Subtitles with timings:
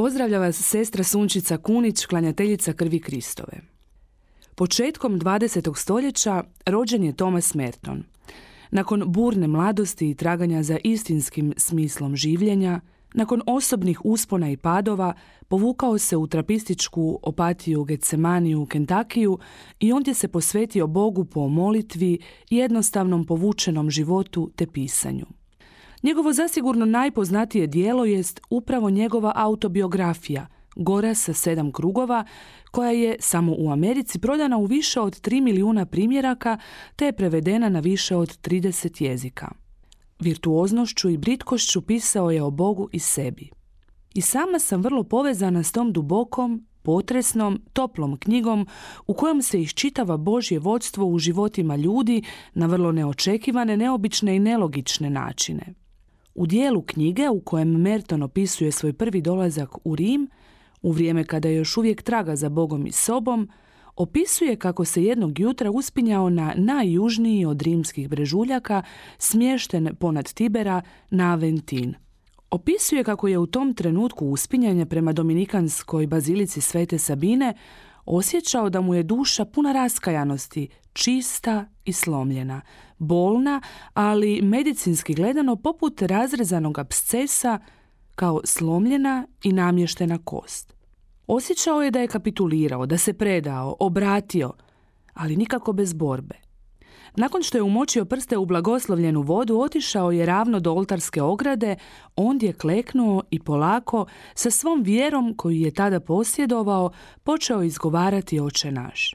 [0.00, 3.60] Pozdravlja vas sestra Sunčica Kunić, klanjateljica krvi Kristove.
[4.54, 5.76] Početkom 20.
[5.76, 8.04] stoljeća rođen je Thomas Merton.
[8.70, 12.80] Nakon burne mladosti i traganja za istinskim smislom življenja,
[13.14, 15.12] nakon osobnih uspona i padova,
[15.48, 19.38] povukao se u trapističku opatiju Getsemaniju u Kentakiju
[19.80, 22.18] i ondje se posvetio Bogu po molitvi,
[22.50, 25.39] jednostavnom povučenom životu te pisanju.
[26.02, 30.46] Njegovo zasigurno najpoznatije dijelo jest upravo njegova autobiografija
[30.76, 32.24] Gora sa sedam krugova,
[32.70, 36.58] koja je samo u Americi prodana u više od 3 milijuna primjeraka
[36.96, 39.48] te je prevedena na više od 30 jezika.
[40.20, 43.50] Virtuoznošću i britkošću pisao je o Bogu i sebi.
[44.14, 48.66] I sama sam vrlo povezana s tom dubokom, potresnom, toplom knjigom
[49.06, 52.22] u kojom se iščitava Božje vodstvo u životima ljudi
[52.54, 55.79] na vrlo neočekivane, neobične i nelogične načine.
[56.40, 60.28] U dijelu knjige u kojem Merton opisuje svoj prvi dolazak u Rim,
[60.82, 63.48] u vrijeme kada je još uvijek traga za Bogom i sobom,
[63.96, 68.82] opisuje kako se jednog jutra uspinjao na najjužniji od rimskih brežuljaka,
[69.18, 71.94] smješten ponad Tibera na Aventin.
[72.50, 77.54] Opisuje kako je u tom trenutku uspinjanja prema dominikanskoj bazilici Svete Sabine
[78.16, 82.60] osjećao da mu je duša puna raskajanosti, čista i slomljena,
[82.98, 83.60] bolna,
[83.94, 87.58] ali medicinski gledano poput razrezanog abscesa
[88.14, 90.74] kao slomljena i namještena kost.
[91.26, 94.52] Osjećao je da je kapitulirao, da se predao, obratio,
[95.14, 96.49] ali nikako bez borbe.
[97.16, 101.76] Nakon što je umočio prste u blagoslovljenu vodu, otišao je ravno do oltarske ograde,
[102.16, 106.90] ondje je kleknuo i polako, sa svom vjerom koju je tada posjedovao,
[107.22, 109.14] počeo izgovarati oče naš.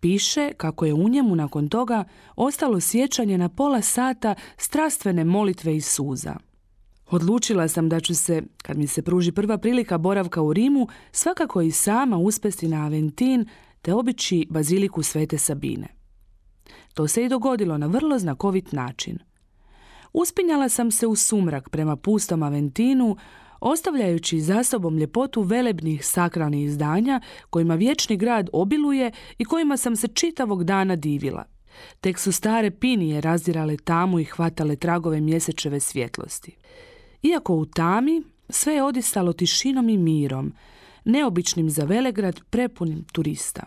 [0.00, 2.04] Piše kako je u njemu nakon toga
[2.36, 6.36] ostalo sjećanje na pola sata strastvene molitve i suza.
[7.10, 11.62] Odlučila sam da ću se, kad mi se pruži prva prilika boravka u Rimu, svakako
[11.62, 13.46] i sama uspesti na Aventin
[13.82, 16.03] te obići baziliku Svete Sabine.
[16.94, 19.18] To se i dogodilo na vrlo znakovit način.
[20.12, 23.16] Uspinjala sam se u sumrak prema pustom Aventinu,
[23.60, 30.08] ostavljajući za sobom ljepotu velebnih sakralnih izdanja kojima vječni grad obiluje i kojima sam se
[30.08, 31.44] čitavog dana divila.
[32.00, 36.56] Tek su stare pinije razdirale tamu i hvatale tragove mjesečeve svjetlosti.
[37.22, 40.52] Iako u tami, sve je odistalo tišinom i mirom,
[41.04, 43.62] neobičnim za Velegrad prepunim turista.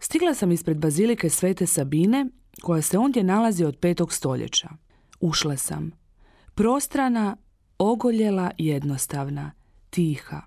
[0.00, 2.26] Stigla sam ispred bazilike Svete Sabine,
[2.62, 4.68] koja se ondje nalazi od petog stoljeća.
[5.20, 5.90] Ušla sam.
[6.54, 7.36] Prostrana,
[7.78, 9.52] ogoljela, jednostavna,
[9.90, 10.42] tiha.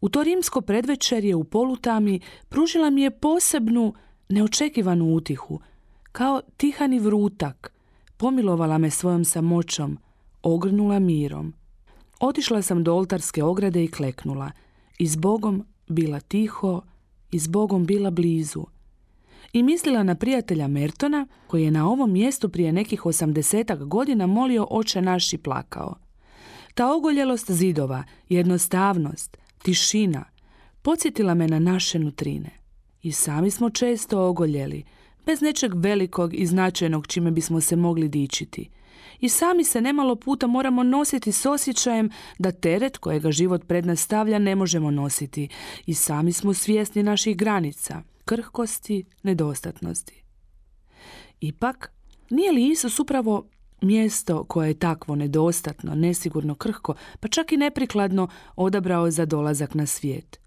[0.00, 3.94] U to rimsko predvečerje u polutami pružila mi je posebnu,
[4.28, 5.60] neočekivanu utihu,
[6.12, 7.72] kao tihani vrutak,
[8.16, 9.98] pomilovala me svojom samoćom,
[10.42, 11.54] ogrnula mirom.
[12.20, 14.50] Otišla sam do oltarske ograde i kleknula.
[14.98, 16.82] I s Bogom bila tiho,
[17.30, 18.64] i s Bogom bila blizu.
[19.52, 24.66] I mislila na prijatelja Mertona, koji je na ovom mjestu prije nekih osamdesetak godina molio
[24.70, 25.94] oče naš i plakao.
[26.74, 30.24] Ta ogoljelost zidova, jednostavnost, tišina,
[30.82, 32.50] podsjetila me na naše nutrine.
[33.02, 34.84] I sami smo često ogoljeli,
[35.26, 38.70] bez nečeg velikog i značajnog čime bismo se mogli dičiti.
[39.20, 44.00] I sami se nemalo puta moramo nositi s osjećajem da teret kojega život pred nas
[44.00, 45.48] stavlja ne možemo nositi.
[45.86, 48.02] I sami smo svjesni naših granica,
[48.32, 50.22] krhkosti, nedostatnosti.
[51.40, 51.92] Ipak,
[52.30, 53.46] nije li Isus upravo
[53.80, 59.86] mjesto koje je takvo nedostatno, nesigurno krhko, pa čak i neprikladno odabrao za dolazak na
[59.86, 60.40] svijet?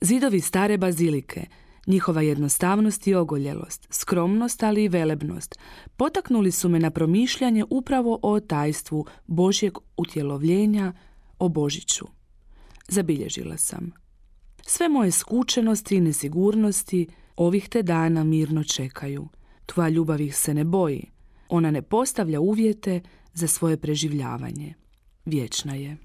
[0.00, 1.46] Zidovi stare bazilike,
[1.86, 5.58] Njihova jednostavnost i ogoljelost, skromnost ali i velebnost
[5.96, 10.92] potaknuli su me na promišljanje upravo o tajstvu Božjeg utjelovljenja,
[11.38, 12.04] o Božiću.
[12.88, 13.92] Zabilježila sam.
[14.66, 17.06] Sve moje skučenosti i nesigurnosti
[17.36, 19.28] ovih te dana mirno čekaju.
[19.66, 21.10] Tvoja ljubav ih se ne boji.
[21.48, 23.00] Ona ne postavlja uvjete
[23.34, 24.74] za svoje preživljavanje.
[25.24, 25.96] Vječna je.